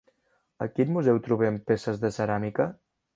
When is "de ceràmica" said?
2.05-2.67